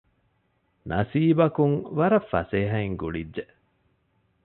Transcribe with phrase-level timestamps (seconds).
[0.89, 3.43] ނަސީބަކުން ވަރަށް ފަސޭހައިން ގުޅިއްޖެ